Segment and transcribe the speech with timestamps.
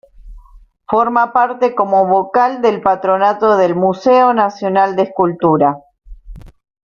[0.89, 5.77] Forma parte como Vocal del Patronato del Museo Nacional de Escultura.